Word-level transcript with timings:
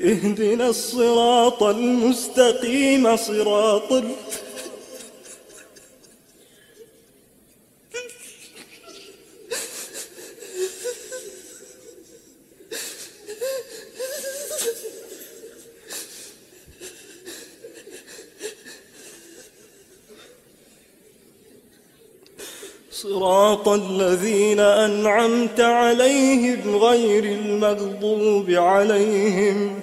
اهدنا 0.00 0.68
الصراط 0.68 1.62
المستقيم 1.62 3.16
صراط 3.16 3.92
صراط 23.02 23.68
الذين 23.68 24.60
أنعمت 24.60 25.60
عليهم 25.60 26.76
غير 26.76 27.24
المغضوب 27.24 28.50
عليهم 28.50 29.80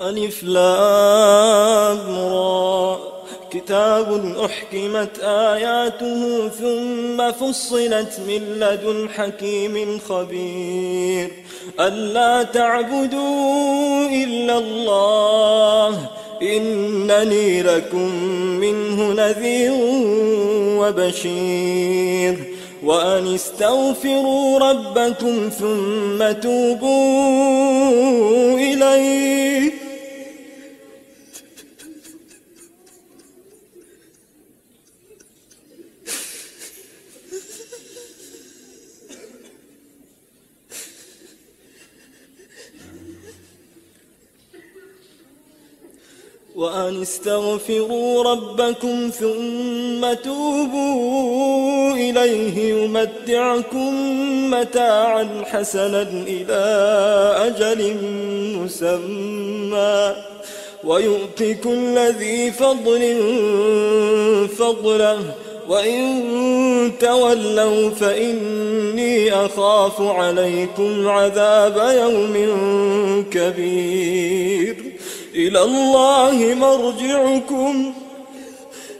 ألف 0.00 0.42
لام. 0.42 1.53
كتاب 3.64 4.36
أحكمت 4.44 5.18
آياته 5.22 6.48
ثم 6.48 7.32
فصلت 7.32 8.20
من 8.28 8.42
لدن 8.60 9.08
حكيم 9.16 9.98
خبير. 10.08 11.30
ألا 11.80 12.42
تعبدوا 12.42 14.08
إلا 14.08 14.58
الله 14.58 16.10
إنني 16.42 17.62
لكم 17.62 18.14
منه 18.60 19.12
نذير 19.12 19.72
وبشير. 20.80 22.54
وأن 22.84 23.34
استغفروا 23.34 24.58
ربكم 24.58 25.50
ثم 25.58 26.32
توبوا 26.40 26.98
إليه 28.58 29.83
وأن 46.64 47.02
استغفروا 47.02 48.22
ربكم 48.22 49.10
ثم 49.20 50.12
توبوا 50.24 51.94
إليه 51.94 52.74
يمتعكم 52.74 53.94
متاعا 54.50 55.42
حسنا 55.44 56.02
إلى 56.26 56.62
أجل 57.46 57.96
مسمى. 58.58 60.14
ويؤتي 60.84 61.54
كل 61.54 61.98
ذي 61.98 62.50
فضل 62.50 63.16
فضله. 64.58 65.18
وإن 65.68 66.92
تولوا 67.00 67.90
فإني 67.90 69.32
أخاف 69.32 70.00
عليكم 70.00 71.08
عذاب 71.08 71.76
يوم 71.98 72.34
كبير. 73.30 74.76
إلى 75.34 75.62
الله 75.62 76.54
مرجعكم 76.54 77.94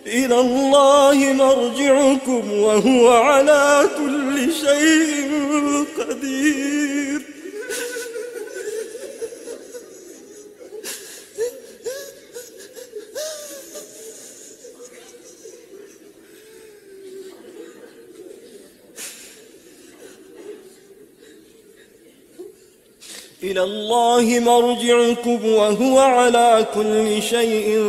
إلى 0.07 0.41
الله 0.41 1.33
مرجعكم 1.33 2.53
وهو 2.53 3.13
على 3.13 3.89
كل 3.99 4.53
شيء 4.53 5.31
قدير. 5.99 6.74
إلى 23.45 23.63
الله 23.63 24.41
مرجعكم 24.41 25.47
وهو 25.47 25.99
على 25.99 26.67
كل 26.75 27.23
شيء 27.23 27.85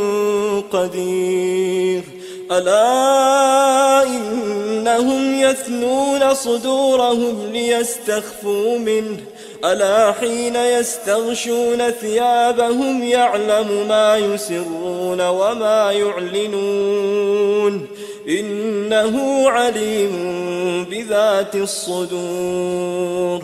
قدير. 0.72 2.04
ألا 2.52 4.04
إنهم 4.04 5.40
يثنون 5.40 6.34
صدورهم 6.34 7.52
ليستخفوا 7.52 8.78
منه. 8.78 9.18
ألا 9.66 10.12
حين 10.12 10.56
يستغشون 10.56 11.92
ثيابهم 11.92 13.04
يعلم 13.04 13.88
ما 13.88 14.18
يسرون 14.18 15.28
وما 15.28 15.92
يعلنون. 15.92 17.88
إنه 18.30 19.50
عليم 19.50 20.16
بذات 20.92 21.56
الصدور. 21.56 23.44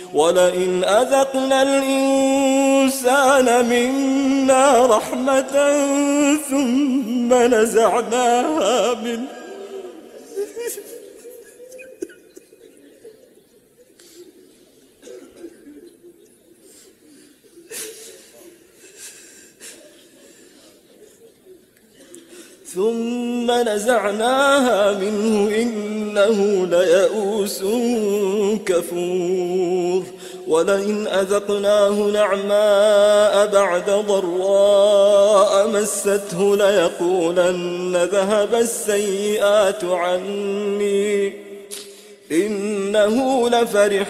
ولئن 0.13 0.83
أذقنا 0.83 1.61
الإنسان 1.61 3.47
منا 3.69 4.85
رحمة 4.85 5.51
ثم 6.49 7.33
نزعناها 7.33 8.93
منه 8.93 9.27
ثم 22.75 23.30
نزعناها 23.49 24.91
منه 24.91 25.55
إنه 25.55 26.67
ليئوس 26.71 27.63
كفور. 28.65 30.03
ولئن 30.47 31.07
أذقناه 31.07 31.89
نعماء 31.89 33.47
بعد 33.47 33.89
ضراء 34.07 35.67
مسته 35.67 36.55
ليقولن 36.57 38.09
ذهب 38.11 38.55
السيئات 38.55 39.83
عني. 39.83 41.33
إنه 42.31 43.49
لفرح 43.49 44.07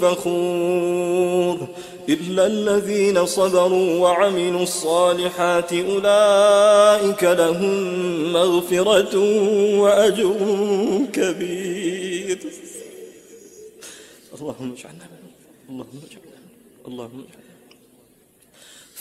فخور. 0.00 1.58
إلا 2.08 2.46
الذين 2.46 3.26
صبروا 3.26 3.98
وعملوا 3.98 4.62
الصالحات 4.62 5.72
أولئك 5.72 7.24
لهم 7.24 7.74
مغفرة 8.32 9.14
وأجر 9.80 10.36
كبير. 11.12 12.38
اللهم 14.34 14.72
اجعلنا 14.72 15.06
اللهم 15.70 16.00
اجعلنا 16.08 16.38
اللهم 16.88 17.24
اجعلنا 17.24 17.41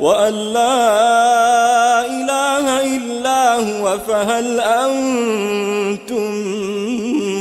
وأن 0.00 0.52
لا 0.52 2.06
إله 2.06 2.96
إلا 2.96 3.54
هو 3.54 3.98
فهل 3.98 4.60
أنتم 4.60 6.30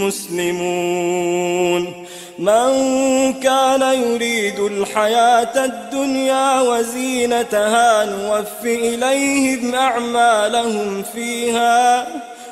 مسلمون؟ 0.04 2.10
من 2.40 3.34
كان 3.34 3.82
يريد 3.82 4.60
الحياة 4.60 5.66
الدنيا 5.66 6.62
وزينتها 6.62 8.06
نوف 8.06 8.66
إليهم 8.66 9.76
أعمالهم 9.76 11.04
فيها 11.14 12.08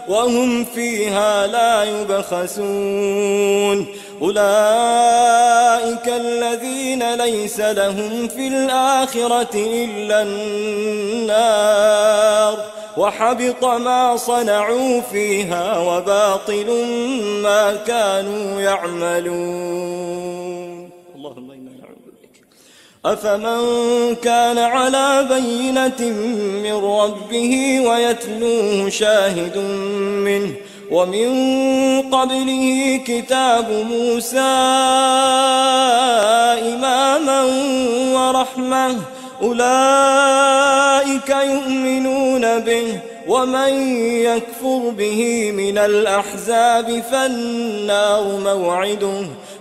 وهم 0.08 0.66
فيها 0.66 1.48
لا 1.48 1.84
يبخسون. 1.84 3.86
أولئك 4.22 6.08
الذين 6.08 7.14
ليس 7.16 7.60
لهم 7.60 8.28
في 8.28 8.48
الآخرة 8.48 9.56
إلا 9.56 10.22
النار 10.22 11.98
وحبط 12.98 13.66
ما 13.66 14.18
صنعوا 14.18 15.02
فيها 15.02 15.78
وباطل 15.78 16.86
ما 17.44 17.74
كانوا 17.74 18.62
يعملون. 18.62 20.08
اللهم 21.16 21.52
إنا 21.52 21.72
نعوذ 21.82 22.10
بك. 22.22 22.46
أفمن 23.06 23.62
كان 24.16 24.58
على 24.58 25.28
بينة 25.30 26.02
من 26.64 26.74
ربه 26.74 27.80
ويتلوه 27.90 28.90
شاهد 28.90 29.58
منه 30.28 30.54
ومن 30.92 31.30
قبله 32.12 33.00
كتاب 33.06 33.72
موسى 33.72 34.40
إماما 36.74 37.42
ورحمة. 38.14 38.96
أولئك 39.42 41.30
يؤمنون 41.30 42.60
به 42.60 43.00
ومن 43.28 43.74
يكفر 44.02 44.90
به 44.98 45.52
من 45.52 45.78
الأحزاب 45.78 47.04
فالنار 47.12 48.24
موعده. 48.44 49.26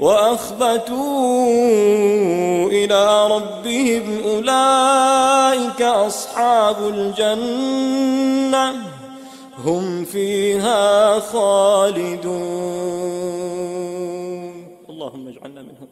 وأخبتوا 0.00 1.48
إلى 2.70 3.26
ربهم 3.26 4.22
أولئك 4.24 5.82
أصحاب 5.82 6.76
الجنة 6.94 8.72
هم 9.64 10.04
فيها 10.04 11.20
خالدون. 11.20 12.28
اللهم 14.88 15.28
اجعلنا 15.28 15.62
منهم. 15.62 15.88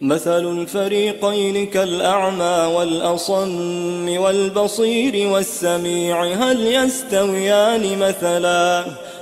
مثل 0.00 0.44
الفريقين 0.44 1.66
كالأعمى 1.66 2.74
والأصم 2.76 4.18
والبصير 4.18 5.28
والسميع 5.28 6.24
هل 6.24 6.66
يستويان 6.66 7.98
مثلا؟ 7.98 8.84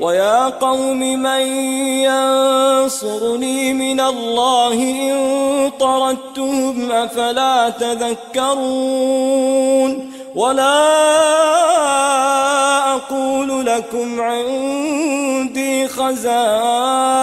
ويا 0.00 0.48
قوم 0.48 0.98
من 0.98 1.40
ينصرني 2.06 3.72
من 3.72 4.00
الله 4.00 4.72
إن 4.72 5.70
طردتهم 5.80 6.92
أفلا 6.92 7.68
تذكرون 7.70 9.32
ولا 10.34 10.82
أقول 12.94 13.66
لكم 13.66 14.20
عندي 14.20 15.88
خزائن 15.88 17.22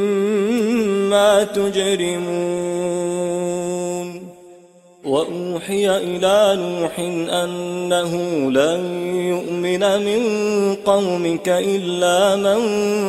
تجرمون. 1.43 2.51
وأوحي 5.05 5.97
إلى 5.97 6.55
نوح 6.55 6.99
أنه 7.43 8.15
لن 8.51 9.13
يؤمن 9.15 9.79
من 9.79 10.23
قومك 10.75 11.49
إلا 11.49 12.35
من 12.35 12.61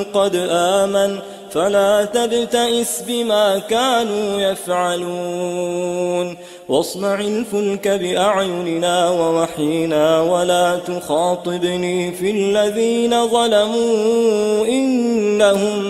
قد 0.03 0.47
آمن. 0.51 1.19
فلا 1.51 2.05
تبتئس 2.05 3.03
بما 3.09 3.59
كانوا 3.59 4.41
يفعلون. 4.41 6.37
واصنع 6.69 7.21
الفلك 7.21 7.89
بأعيننا 7.89 9.11
ووحينا 9.11 10.23
ولا 10.23 10.79
تخاطبني 10.79 12.13
في 12.13 12.31
الذين 12.31 13.29
ظلموا 13.29 14.67
إنهم 14.67 15.83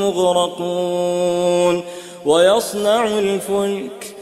مغرقون. 0.00 1.84
ويصنع 2.26 3.04
الفلك 3.06 3.99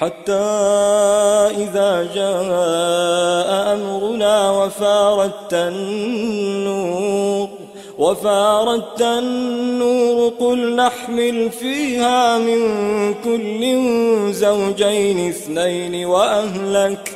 حتى 0.00 0.32
إذا 1.56 2.08
جاء 2.14 3.74
أمرنا 3.74 4.50
وفارت 4.50 5.52
النور 5.52 7.48
وفارت 7.98 9.02
النور 9.02 10.32
قل 10.40 10.76
نحمل 10.76 11.50
فيها 11.50 12.38
من 12.38 12.60
كل 13.24 13.62
زوجين 14.32 15.28
اثنين 15.28 16.06
وأهلك. 16.06 17.15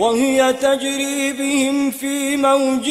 وهي 0.00 0.52
تجري 0.52 1.32
بهم 1.32 1.90
في 1.90 2.36
موج 2.36 2.90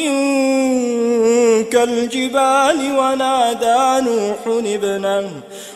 كالجبال 1.72 2.98
ونادى 2.98 4.06
نوح 4.06 4.46
ابنه 4.46 5.30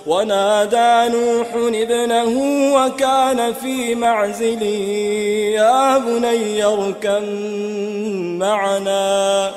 ونادى 0.07 1.17
نوح 1.17 1.49
ابنه 1.55 2.33
وكان 2.75 3.53
في 3.53 3.95
معزل 3.95 4.63
يا 4.63 5.99
بني 5.99 6.65
اركم 6.65 7.25
معنا 8.39 9.53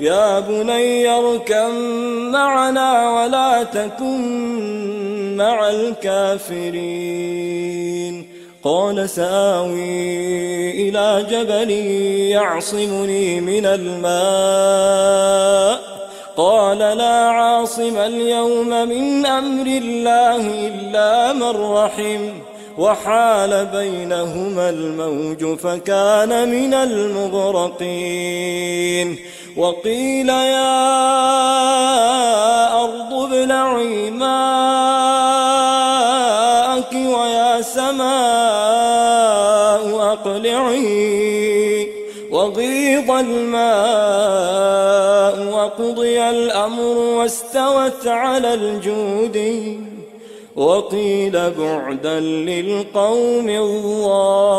يا 0.00 0.40
بني 0.40 1.08
اركم 1.08 1.74
معنا 2.32 3.10
ولا 3.10 3.62
تكن 3.62 5.36
مع 5.36 5.70
الكافرين. 5.70 7.18
قال 8.68 9.10
سآوي 9.10 10.70
إلى 10.70 11.26
جبل 11.30 11.70
يعصمني 12.30 13.40
من 13.40 13.66
الماء. 13.66 14.98
قال 16.36 16.78
لا 16.78 17.28
عاصم 17.28 17.96
اليوم 17.96 18.68
من 18.68 19.26
أمر 19.26 19.66
الله 19.66 20.68
إلا 20.68 21.32
من 21.32 21.72
رحم. 21.72 22.28
وحال 22.78 23.66
بينهما 23.66 24.70
الموج 24.70 25.58
فكان 25.58 26.48
من 26.48 26.74
المغرقين. 26.74 27.98
وقيل 29.56 30.28
يا 30.28 30.84
أرض 32.84 33.12
ابلعي 33.12 34.10
ماءك 34.10 35.87
سماء 37.62 38.08
أقلعي 40.12 41.88
وغيض 42.30 43.10
الماء 43.10 44.58
وقضي 45.54 46.30
الأمر 46.30 46.98
واستوت 46.98 48.06
على 48.06 48.54
الجود 48.54 49.38
وقيل 50.56 51.50
بعدا 51.50 52.20
للقوم 52.20 53.48
الظالمين. 53.48 54.58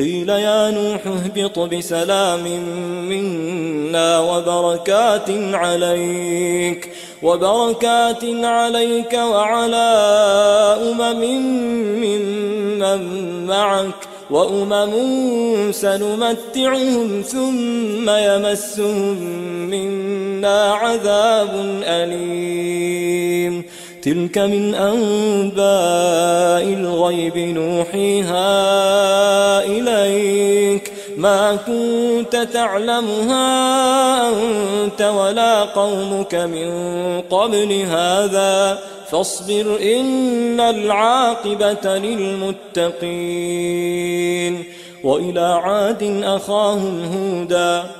قيل 0.00 0.28
يا 0.28 0.70
نوح 0.70 1.00
اهبط 1.06 1.58
بسلام 1.58 2.44
منا 3.08 4.20
وبركات 4.20 5.30
عليك 5.52 6.88
وبركات 7.22 8.24
عليك 8.24 9.12
وعلى 9.12 9.90
أمم 10.90 11.20
ممن 12.04 13.02
معك 13.46 14.00
وأمم 14.30 14.92
سنمتعهم 15.72 17.22
ثم 17.22 18.10
يمسهم 18.10 19.16
منا 19.70 20.72
عذاب 20.72 21.82
أليم. 21.84 23.64
تلك 24.02 24.38
من 24.38 24.74
أنباء 24.74 26.74
الغيب 26.74 27.38
نوحيها 27.38 28.44
إليك. 29.64 30.92
ما 31.16 31.58
كنت 31.66 32.48
تعلمها 32.52 34.28
أنت 34.28 35.02
ولا 35.02 35.64
قومك 35.64 36.34
من 36.34 36.70
قبل 37.20 37.72
هذا. 37.72 38.78
فاصبر 39.10 39.78
إن 39.82 40.60
العاقبة 40.60 41.98
للمتقين. 41.98 43.04
وإلى 45.04 45.60
عاد 45.64 46.22
أخاهم 46.24 47.04
هودا. 47.04 47.99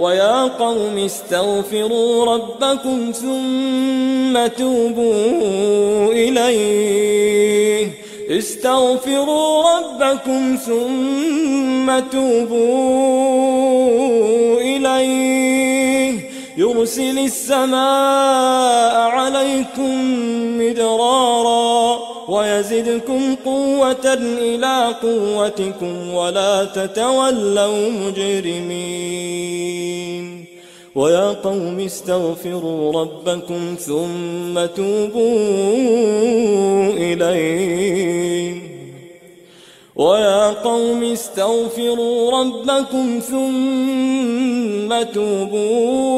ويا 0.00 0.42
قوم 0.42 0.98
استغفروا 0.98 2.24
ربكم 2.24 3.12
ثم 3.12 4.46
توبوا 4.46 6.12
إليه. 6.12 7.88
استغفروا 8.30 9.62
ربكم 9.78 10.56
ثم 10.66 11.98
توبوا 11.98 12.60
إليه. 14.60 16.30
يرسل 16.56 17.18
السماء 17.18 18.94
عليكم 18.96 20.04
مدرارا. 20.58 22.09
ويزدكم 22.30 23.34
قوة 23.44 24.14
إلى 24.14 24.94
قوتكم 25.02 26.14
ولا 26.14 26.64
تتولوا 26.64 27.90
مجرمين. 27.90 29.10
ويا 30.94 31.28
قوم 31.28 31.80
استغفروا 31.80 32.92
ربكم 33.00 33.74
ثم 33.78 34.66
توبوا 34.66 35.22
إليه. 36.92 38.54
ويا 39.96 40.50
قوم 40.50 41.02
استغفروا 41.02 42.30
ربكم 42.30 43.20
ثم 43.30 45.02
توبوا 45.02 45.60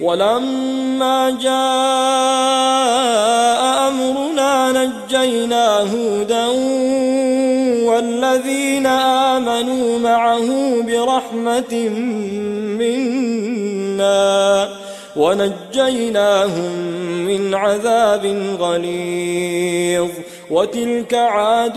ولما 0.00 1.30
جاء 1.30 1.58
أمرنا 3.88 4.72
نجينا 4.72 5.80
هودا 5.80 6.46
والذين 7.88 8.86
آمنوا 8.86 9.98
معه 9.98 10.46
برحمة 10.86 11.88
منا 12.78 14.68
ونجيناهم 15.16 16.72
من 17.26 17.54
عذاب 17.54 18.24
غليظ. 18.58 20.08
وتلك 20.50 21.14
عاد 21.14 21.76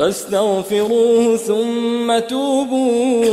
فاستغفروه 0.00 1.36
ثم 1.36 2.18
توبوا 2.18 3.24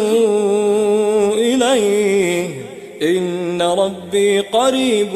إليه. 1.33 2.61
إن 3.01 3.61
ربي 3.61 4.39
قريب 4.39 5.15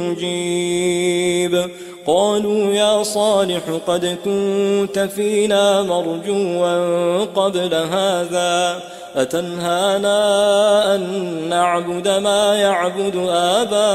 مجيب. 0.00 1.70
قالوا 2.06 2.72
يا 2.74 3.02
صالح 3.02 3.62
قد 3.86 4.18
كنت 4.24 4.98
فينا 4.98 5.82
مرجوا 5.82 7.24
قبل 7.24 7.74
هذا. 7.74 8.82
أتنهانا 9.16 10.94
أن 10.94 11.02
نعبد 11.48 12.08
ما 12.08 12.54
يعبد 12.54 13.16
آباؤنا؟ 13.30 13.90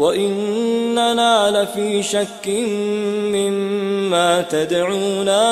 وإننا 0.00 1.62
لفي 1.62 2.02
شك 2.02 2.48
مما 3.36 4.42
تدعونا 4.42 5.44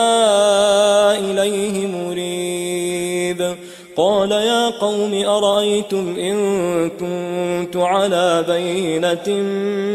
إليه 1.19 1.87
مريب. 1.87 3.57
قال 3.97 4.33
يا 4.33 4.71
قوم 4.71 5.25
أرأيتم 5.25 6.17
إن 6.19 6.91
كنت 6.91 7.77
على 7.77 8.45
بينة 8.49 9.29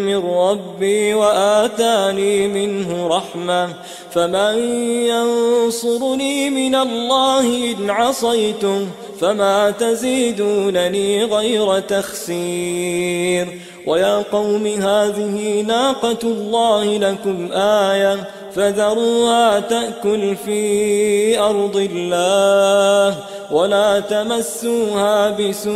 من 0.05 0.15
ربي 0.15 1.13
وآتاني 1.13 2.47
منه 2.47 3.07
رحمة 3.07 3.69
فمن 4.11 4.57
ينصرني 5.05 6.49
من 6.49 6.75
الله 6.75 7.73
إن 7.79 7.89
عصيته 7.89 8.87
فما 9.19 9.71
تزيدونني 9.71 11.23
غير 11.23 11.79
تخسير. 11.79 13.59
ويا 13.87 14.23
قوم 14.31 14.67
هذه 14.67 15.61
ناقة 15.61 16.17
الله 16.23 16.97
لكم 16.97 17.49
آية 17.53 18.29
فذروها 18.55 19.59
تأكل 19.59 20.35
في 20.35 21.39
أرض 21.39 21.87
الله 21.91 23.17
ولا 23.51 23.99
تمسوها 23.99 25.29
بسوء 25.29 25.73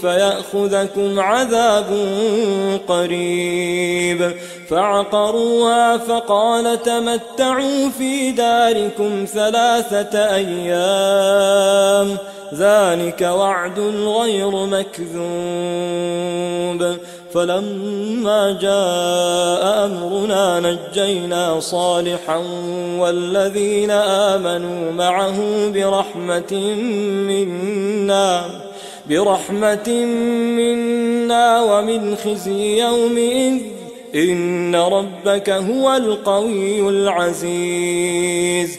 فيأخذكم 0.00 1.20
عذاب 1.20 1.86
قريب 2.88 4.32
فعقروها 4.68 5.96
فقال 5.96 6.82
تمتعوا 6.82 7.88
في 7.98 8.30
داركم 8.30 9.24
ثلاثة 9.34 10.34
أيام 10.34 12.16
ذلك 12.54 13.22
وعد 13.22 13.78
غير 14.18 14.50
مكذوب. 14.66 16.04
فلما 17.34 18.58
جاء 18.62 19.84
أمرنا 19.86 20.60
نجينا 20.60 21.60
صالحا 21.60 22.36
والذين 22.98 23.90
آمنوا 23.90 24.92
معه 24.92 25.68
برحمة 25.68 26.52
منا 27.28 28.44
برحمة 29.08 29.88
منا 30.58 31.62
ومن 31.62 32.16
خزي 32.16 32.80
يومئذ 32.80 33.62
إن 34.14 34.74
ربك 34.74 35.50
هو 35.50 35.96
القوي 35.96 36.88
العزيز. 36.88 38.78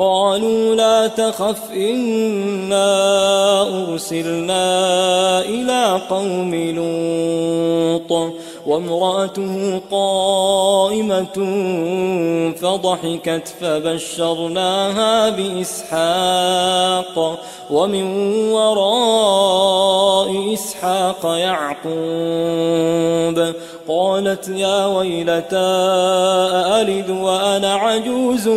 قالوا 0.00 0.74
لا 0.74 1.06
تخف 1.06 1.72
إنا 1.72 2.88
أرسلنا 3.88 4.64
إلى 5.40 6.00
قوم 6.10 6.54
لوط. 6.54 8.32
وامرأته 8.66 9.80
قائمة 9.90 11.36
فضحكت 12.52 13.54
فبشرناها 13.60 15.28
بإسحاق 15.28 17.38
ومن 17.70 18.04
وراء 18.52 20.54
إسحاق 20.54 21.24
يعقوب 21.24 21.90
قالت 23.88 24.48
يا 24.48 24.86
ويلتى 24.86 25.56
ألد 26.80 27.10
وأنا 27.10 27.74
عجوز 27.74 28.48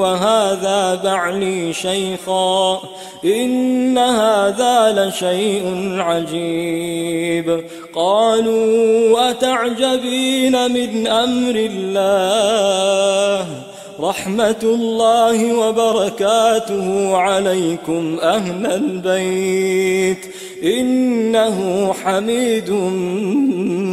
وهذا 0.00 0.94
بعلي 0.94 1.72
شيخا 1.72 2.80
إن 3.24 3.98
هذا 3.98 5.06
لشيء 5.06 5.94
عجيب 5.98 7.64
قالوا 7.94 9.30
أتعجبين 9.30 10.72
من 10.72 11.06
أمر 11.06 11.54
الله 11.56 13.46
رحمة 14.00 14.56
الله 14.62 15.58
وبركاته 15.58 17.16
عليكم 17.16 18.18
أهل 18.22 18.66
البيت 18.66 20.26
إنه 20.62 21.92
حميد 21.92 22.70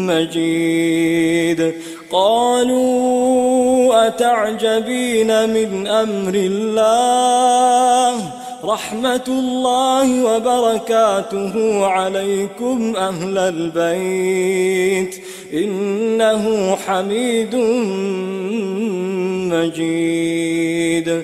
مجيد 0.09 1.73
قالوا 2.11 4.07
أتعجبين 4.07 5.49
من 5.49 5.87
أمر 5.87 6.33
الله 6.35 8.40
رحمة 8.63 9.23
الله 9.27 10.35
وبركاته 10.35 11.85
عليكم 11.85 12.95
أهل 12.95 13.37
البيت. 13.37 15.15
إنه 15.53 16.75
حميد 16.75 17.55
مجيد. 19.53 21.23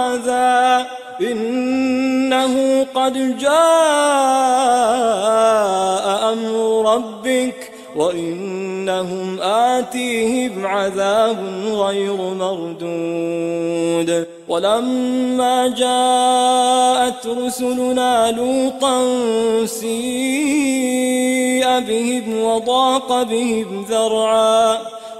قد 2.95 3.37
جاء 3.37 3.51
أمر 6.33 6.93
ربك 6.93 7.71
وإنهم 7.95 9.41
آتيهم 9.41 10.65
عذاب 10.65 11.37
غير 11.65 12.15
مردود. 12.15 14.27
ولما 14.47 15.67
جاءت 15.67 17.27
رسلنا 17.27 18.31
لوطا 18.31 19.01
سيء 19.65 21.79
بهم 21.79 22.43
وضاق 22.43 23.23
بهم 23.23 23.85
ذرعا 23.89 24.77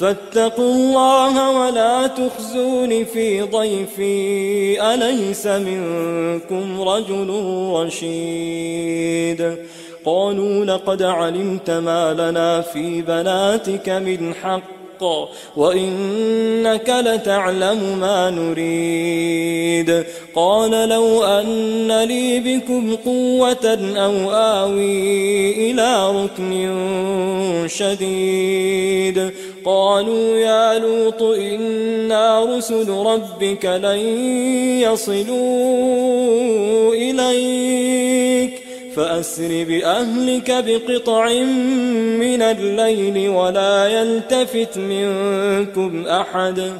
فاتقوا 0.00 0.74
الله 0.74 1.50
ولا 1.50 2.06
تخزون 2.06 3.04
في 3.04 3.42
ضيفي 3.42 4.94
أليس 4.94 5.46
منكم 5.46 6.80
رجل 6.80 7.30
رشيد؟ 7.74 9.56
قالوا 10.04 10.64
لقد 10.64 11.02
علمت 11.02 11.70
ما 11.70 12.14
لنا 12.14 12.60
في 12.60 13.02
بناتك 13.02 13.88
من 13.88 14.34
حق 14.34 14.80
وإنك 15.56 16.88
لتعلم 16.88 17.98
ما 18.00 18.30
نريد. 18.30 20.04
قال 20.34 20.88
لو 20.88 21.24
أن 21.24 22.02
لي 22.02 22.40
بكم 22.40 22.96
قوة 22.96 23.78
أو 23.96 24.30
آوي 24.30 25.70
إلى 25.70 26.10
ركن 26.10 26.68
شديد. 27.68 29.30
قالوا 29.64 30.36
يا 30.36 30.78
لوط 30.78 31.22
إنا 31.22 32.44
رسل 32.44 32.90
ربك 32.90 33.64
لن 33.64 33.98
يصلوا 34.80 35.34
إليك 36.94 38.62
فأسر 38.96 39.64
بأهلك 39.68 40.50
بقطع 40.66 41.28
من 42.20 42.42
الليل 42.42 43.28
ولا 43.28 43.86
يلتفت 43.86 44.78
منكم 44.78 46.06
أحد 46.06 46.72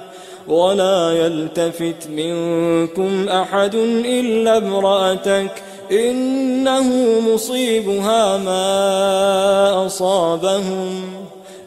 ولا 0.49 1.13
يلتفت 1.13 2.09
منكم 2.11 3.29
أحد 3.29 3.75
إلا 4.05 4.59
امرأتك 4.59 5.63
إنه 5.93 7.21
مصيبها 7.21 8.37
ما 8.37 9.87
أصابهم 9.87 11.10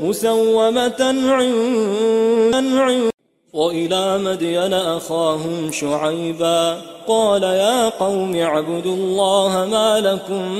مسومة 0.00 1.14
عند 1.28 3.14
وإلى 3.54 4.18
مدين 4.18 4.74
أخاهم 4.74 5.70
شعيبا 5.72 6.82
قال 7.08 7.42
يا 7.42 7.88
قوم 7.88 8.36
اعبدوا 8.36 8.94
الله 8.94 9.68
ما 9.70 10.00
لكم 10.00 10.52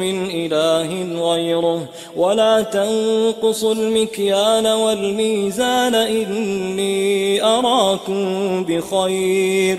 من 0.00 0.30
إله 0.30 1.20
غيره 1.30 1.88
ولا 2.16 2.62
تنقصوا 2.62 3.74
المكيال 3.74 4.68
والميزان 4.68 5.94
إني 5.94 7.42
أراكم 7.44 8.64
بخير 8.64 9.78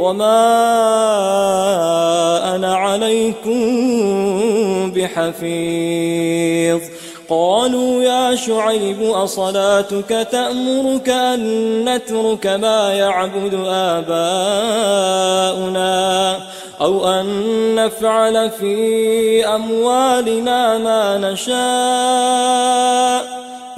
وما 0.00 0.56
أنا 2.56 2.74
عليكم 2.76 3.60
بحفيظ 4.92 6.80
قالوا 7.28 8.02
يا 8.02 8.36
شعيب 8.36 9.02
أصلاتك 9.02 10.28
تأمرك 10.32 11.08
أن 11.08 11.40
نترك 11.84 12.46
ما 12.46 12.92
يعبد 12.92 13.54
آباؤنا 13.66 14.20
أو 16.80 17.08
أن 17.08 17.26
نفعل 17.74 18.50
في 18.50 19.46
أموالنا 19.46 20.78
ما 20.78 21.18
نشاء 21.18 22.60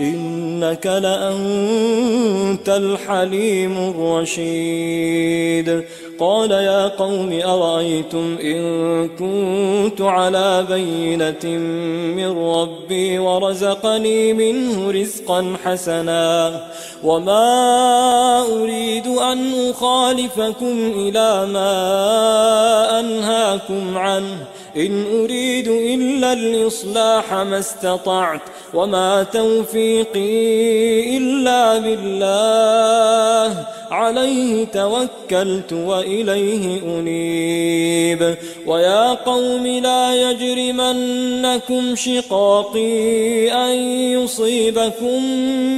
إنك 0.01 0.87
لأنت 0.87 2.69
الحليم 2.69 3.91
الرشيد 3.91 5.85
قال 6.19 6.51
يا 6.51 6.89
قوم 6.89 7.41
أرأيتم 7.45 8.39
إن 8.43 9.09
كنت 9.09 10.01
على 10.01 10.67
بينة 10.69 11.59
من 12.17 12.39
ربي 12.39 13.19
ورزقني 13.19 14.33
منه 14.33 14.91
رزقا 14.91 15.57
حسنا 15.65 16.61
وما 17.05 18.43
أريد 18.43 19.07
أن 19.07 19.71
أخالفكم 19.71 20.93
إلى 20.97 21.47
ما 21.47 23.01
أنهاكم 23.01 23.99
عنه 23.99 24.47
إن 24.77 25.05
أريد 25.23 25.69
إلا 25.69 26.33
الإصلاح 26.33 27.33
ما 27.35 27.59
استطعت 27.59 28.41
وما 28.75 29.23
توفيقي 29.23 31.17
إلا 31.17 31.79
بالله. 31.79 33.65
عليه 33.91 34.65
توكلت 34.65 35.73
وإليه 35.73 36.83
أنيب. 36.83 38.37
ويا 38.67 39.13
قوم 39.13 39.67
لا 39.67 40.31
يجرمنكم 40.31 41.97
شقاقي 41.97 43.53
أن 43.53 43.77
يصيبكم 44.13 45.23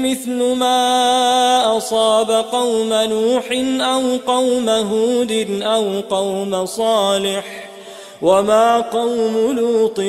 مثل 0.04 0.42
ما 0.42 1.76
أصاب 1.76 2.30
قوم 2.30 2.88
نوح 2.92 3.44
أو 3.80 4.16
قوم 4.26 4.68
هود 4.68 5.62
أو 5.62 6.00
قوم 6.00 6.66
صالح. 6.66 7.63
وما 8.24 8.80
قوم 8.80 9.56
لوط 9.56 10.00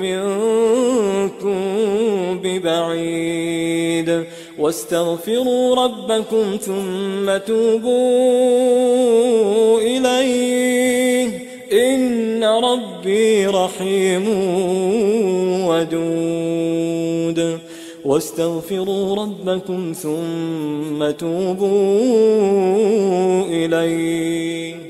منكم 0.00 1.54
ببعيد 2.42 4.24
واستغفروا 4.58 5.74
ربكم 5.84 6.56
ثم 6.60 7.36
توبوا 7.46 7.90
إليه 9.80 11.28
إن 11.72 12.44
ربي 12.44 13.46
رحيم 13.46 14.28
ودود 15.66 17.58
واستغفروا 18.04 19.16
ربكم 19.16 19.92
ثم 19.92 21.10
توبوا 21.10 21.70
إليه 23.44 24.89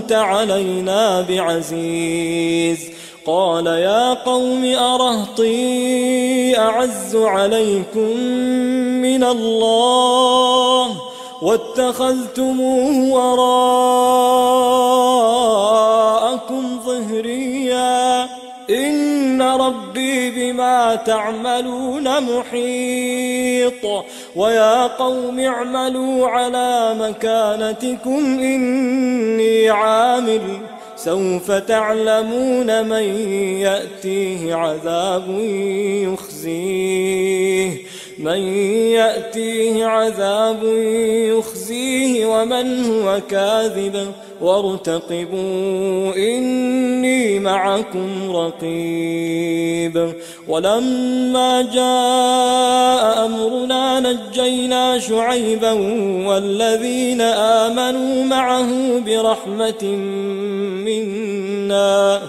أنت 0.00 0.12
علينا 0.12 1.20
بعزيز. 1.20 2.78
قال 3.26 3.66
يا 3.66 4.14
قوم 4.14 4.64
أرهطي 4.64 6.58
أعز 6.58 7.16
عليكم 7.16 8.16
من 9.02 9.24
الله 9.24 10.96
واتخذتموه 11.42 13.14
وراءكم 13.14 13.60
ظهريا. 16.86 18.22
إن 18.70 19.42
ربي 20.00 20.30
بما 20.52 20.94
تعملون 20.94 22.20
محيط 22.20 24.04
ويا 24.36 24.86
قوم 24.86 25.40
اعملوا 25.40 26.28
على 26.28 26.94
مكانتكم 27.00 28.38
إني 28.40 29.70
عامل 29.70 30.40
سوف 30.96 31.50
تعلمون 31.50 32.88
من 32.88 33.02
يأتيه 33.60 34.54
عذاب 34.54 35.24
يخزيه 36.08 37.70
من 38.18 38.38
يأتيه 38.92 39.86
عذاب 39.86 40.64
يخزيه 41.38 42.26
ومن 42.26 42.84
هو 42.84 43.20
كاذب 43.30 44.12
وارتقبوا 44.40 46.14
إني 46.16 47.38
معكم 47.38 48.36
رقيب. 48.36 50.12
ولما 50.48 51.62
جاء 51.62 53.26
أمرنا 53.26 54.00
نجينا 54.00 54.98
شعيبا 54.98 55.72
والذين 56.28 57.20
آمنوا 57.20 58.24
معه 58.24 59.00
برحمة 59.06 59.84
منا 60.84 62.20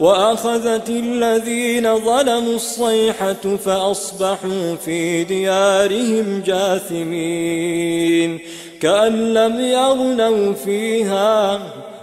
وأخذت 0.00 0.88
الذين 0.88 1.98
ظلموا 1.98 2.54
الصيحة 2.54 3.56
فأصبحوا 3.64 4.74
في 4.84 5.24
ديارهم 5.24 6.42
جاثمين. 6.46 8.40
كأن 8.80 9.34
لم 9.34 9.60
يغنوا 9.60 10.52
فيها. 10.52 11.58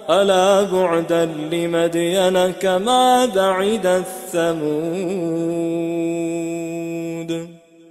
ألا 0.10 0.64
بعدا 0.64 1.26
لمدين 1.26 2.52
كما 2.52 3.26
بعد 3.26 3.86
الثمود. 3.86 4.64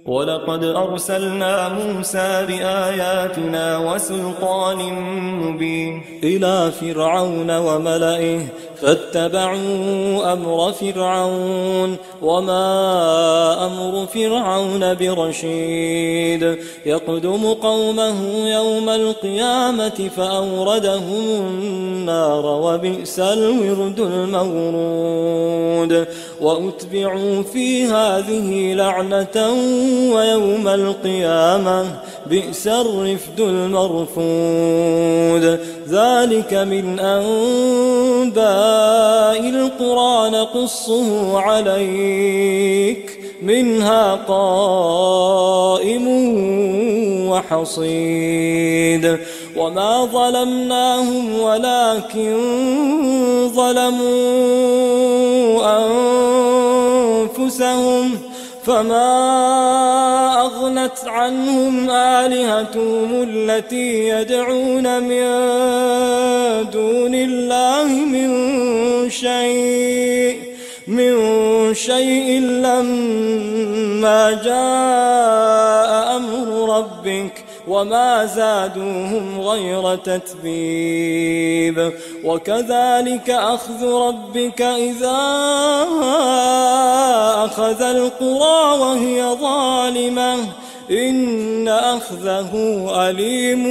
ولقد 0.05 0.63
أرسلنا 0.63 1.69
موسى 1.69 2.45
بآياتنا 2.47 3.77
وسلطان 3.77 4.77
مبين 5.41 6.01
إلى 6.23 6.71
فرعون 6.71 7.57
وملئه 7.57 8.39
فاتبعوا 8.83 10.33
أمر 10.33 10.71
فرعون 10.71 11.97
وما 12.21 13.65
أمر 13.65 14.05
فرعون 14.05 14.93
برشيد. 14.93 16.57
يقدم 16.85 17.53
قومه 17.53 18.49
يوم 18.49 18.89
القيامة 18.89 20.09
فأوردهم 20.17 21.37
النار 21.37 22.45
وبئس 22.45 23.19
الورد 23.19 23.99
المورود. 23.99 26.07
وأتبعوا 26.41 27.43
في 27.43 27.85
هذه 27.85 28.73
لعنة 28.73 29.53
ويوم 30.15 30.67
القيامة 30.67 31.85
بئس 32.29 32.67
الرفد 32.67 33.39
المرفود. 33.39 34.23
ذلك 35.89 36.53
من 36.53 36.99
أنباء 36.99 38.39
القرى 39.49 40.29
نقصه 40.29 41.39
عليك 41.39 43.19
منها 43.41 44.15
قائم 44.15 46.07
وحصيد. 47.29 49.17
وما 49.57 50.05
ظلمناهم 50.05 51.39
ولكن 51.39 52.33
ظلموا 53.55 54.63
أنفسهم. 57.37 58.22
فما 58.65 60.41
أغنت 60.41 60.97
عنهم 61.07 61.89
آلهتهم 61.89 63.23
التي 63.29 64.07
يدعون 64.07 65.03
من 65.03 65.23
دون 66.69 67.15
الله 67.15 67.87
من 67.87 68.29
شيء 69.09 70.39
من 70.87 71.73
شيء 71.73 72.39
لما 72.39 74.31
جاء 74.43 76.15
أمر 76.17 76.77
ربك 76.77 77.42
وما 77.67 78.25
زادوهم 78.25 79.41
غير 79.41 79.95
تتبيب. 79.95 81.93
وكذلك 82.23 83.29
أخذ 83.29 83.85
ربك 83.85 84.61
إذا 84.61 85.19
أخذ 87.45 87.81
القرى 87.81 88.79
وهي 88.79 89.23
ظالمة. 89.41 90.35
إن 90.91 91.67
أخذه 91.67 92.51
أليم 93.09 93.63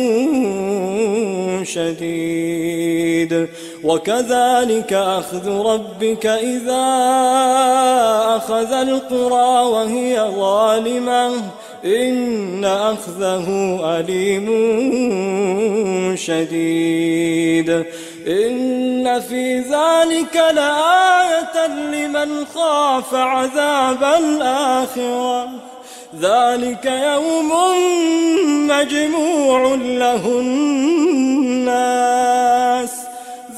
شديد. 1.64 3.48
وكذلك 3.84 4.92
أخذ 4.92 5.48
ربك 5.48 6.26
إذا 6.26 6.84
أخذ 8.36 8.72
القرى 8.72 9.64
وهي 9.64 10.30
ظالمة. 10.36 11.32
إن 11.84 12.64
أخذه 12.64 13.80
أليم 13.84 14.46
شديد. 16.16 17.84
إن 18.26 19.20
في 19.20 19.58
ذلك 19.58 20.36
لآية 20.54 21.66
لمن 21.66 22.44
خاف 22.54 23.14
عذاب 23.14 24.04
الآخرة. 24.04 25.48
ذلك 26.20 26.84
يوم 26.84 27.52
مجموع 28.68 29.74
له 29.74 30.26
الناس. 30.26 31.70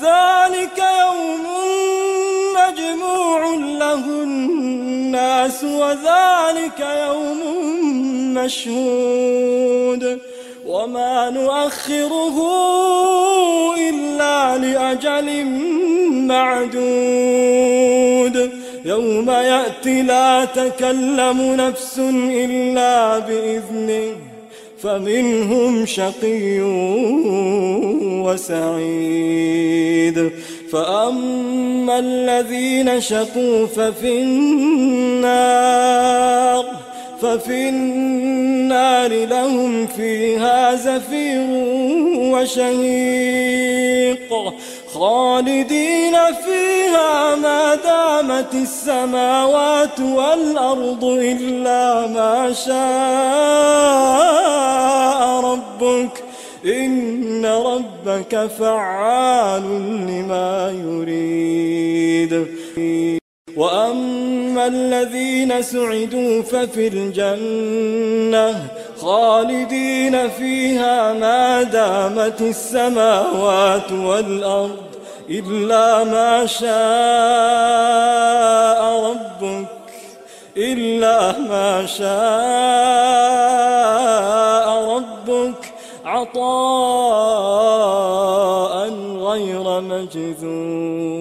ذلك 0.02 0.78
يوم 0.78 1.46
مجموع 2.54 3.54
له 3.54 3.94
الناس. 3.94 4.63
وذلك 5.64 6.80
يوم 6.80 7.40
مشهود 8.34 10.18
وما 10.66 11.30
نؤخره 11.30 12.36
إلا 13.88 14.58
لأجل 14.58 15.44
معدود 16.26 17.84
يوم 18.84 19.30
يأتي 19.30 20.02
لا 20.02 20.44
تكلم 20.44 21.54
نفس 21.54 21.98
إلا 22.30 23.18
بإذنه 23.18 24.34
فمنهم 24.85 25.87
شقي 25.87 26.61
وسعيد. 28.24 30.18
فأما 30.72 31.99
الذين 31.99 33.01
شقوا 33.01 33.66
ففي 33.66 34.22
النار 34.22 35.55
ففي 37.22 37.68
النار 37.68 39.26
لهم 39.26 39.87
فيها 39.87 40.74
زفير 40.74 41.47
وشهيق. 42.35 43.35
خالدين 44.95 46.16
فيها 46.45 47.34
ما 47.34 47.74
دامت 47.74 48.55
السماوات 48.55 50.01
والأرض 50.01 51.05
إلا 51.05 52.07
ما 52.07 52.53
شاء 52.53 52.74
ربك. 55.53 56.24
إن 56.66 57.47
ربك 57.47 58.47
فعال 58.59 59.62
لما 60.07 60.74
يريد. 60.84 62.47
وأما 63.57 64.66
الذين 64.66 65.62
سعدوا 65.62 66.42
ففي 66.42 66.88
الجنة 66.88 68.68
خالدين 69.05 70.28
فيها 70.28 71.12
ما 71.12 71.62
دامت 71.62 72.40
السماوات 72.40 73.92
والأرض 73.92 74.84
إلا 75.30 76.05
ما 76.05 76.46
شاء 76.46 76.70
ربك 79.11 79.66
إلا 80.57 81.38
ما 81.38 81.86
شاء 81.86 82.05
ربك. 84.96 85.72
عطاء 86.05 86.44
غير 89.18 89.80
مجذوذ. 89.80 91.14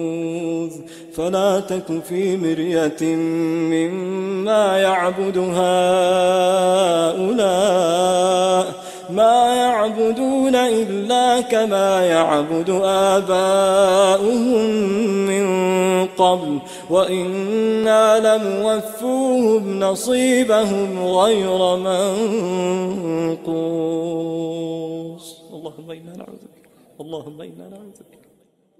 فلا 1.16 1.60
تك 1.60 2.02
في 2.08 2.36
مرية 2.36 3.02
مما 3.72 4.78
يعبد 4.78 5.38
هؤلاء 5.38 5.94
ما 9.10 9.54
يعبدون 9.54 10.54
إلا 10.54 11.40
كما 11.40 12.06
يعبد 12.06 12.70
آباؤهم 13.14 14.70
من 15.30 15.46
قبل 16.06 16.58
وإنا 16.90 18.36
لموفوهم 18.36 19.80
نصيبهم 19.80 21.06
غير 21.06 21.76
منقوص. 23.36 23.64
اللهم 25.52 25.90
إنا 25.90 26.16
نعوذ 26.16 26.44
بك 26.54 26.68
اللهم 27.00 27.40
إنا 27.40 27.68
نعوذ 27.70 28.00
بك. 28.10 28.13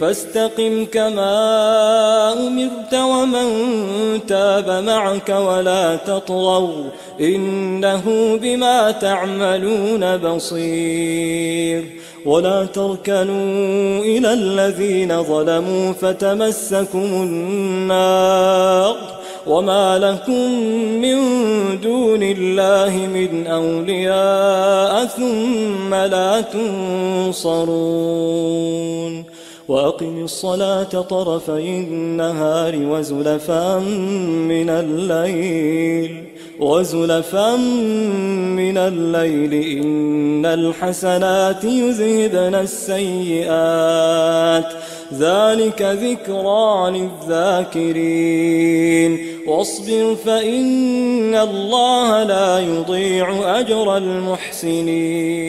فاستقم 0.00 0.84
كما 0.84 2.32
أمرت 2.32 2.94
ومن 2.94 3.48
تاب 4.26 4.70
معك 4.70 5.28
ولا 5.28 5.96
تطغوا 5.96 6.84
إنه 7.20 8.02
بما 8.42 8.90
تعملون 8.90 10.16
بصير. 10.16 11.84
ولا 12.26 12.64
تركنوا 12.64 14.04
إلى 14.04 14.32
الذين 14.32 15.22
ظلموا 15.22 15.92
فتمسكم 15.92 16.98
النار 16.98 18.96
وما 19.46 19.98
لكم 19.98 20.52
من 21.00 21.18
دون 21.80 22.22
الله 22.22 22.96
من 23.14 23.46
أولياء 23.46 25.04
ثم 25.04 25.94
لا 25.94 26.40
تنصرون. 26.40 27.98
وأقم 29.68 30.24
الصلاة 30.24 30.82
طرفي 30.82 31.50
النهار 31.50 32.76
وزلفا 32.76 33.78
من 34.48 34.70
الليل 34.70 36.24
وزلفا 36.60 37.56
من 38.56 38.78
الليل. 38.78 39.78
إن 39.78 40.46
الحسنات 40.46 41.64
يذهبن 41.64 42.54
السيئات. 42.54 44.64
ذلك 45.14 45.82
ذكرى 45.82 47.08
للذاكرين. 47.28 49.18
واصبر 49.46 50.16
فإن 50.24 51.34
الله 51.34 52.22
لا 52.22 52.58
يضيع 52.58 53.58
أجر 53.60 53.96
المحسنين. 53.96 55.48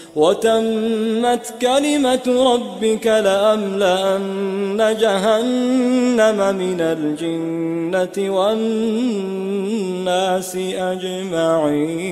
وتمت 0.15 1.53
كلمة 1.61 2.21
ربك 2.27 3.07
لأملأن 3.07 4.97
جهنم 4.99 6.55
من 6.55 6.81
الجنة 6.81 8.35
والناس 8.35 9.35
أجمعين. 10.75 12.11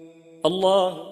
الله 0.45 1.10